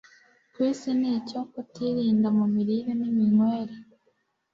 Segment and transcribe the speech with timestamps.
[0.53, 3.73] ku isi ni icyo kutirinda mu mirire niminywere